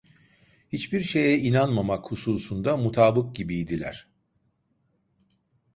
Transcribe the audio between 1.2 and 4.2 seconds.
inanmamak hususunda mutabık gibiydiler.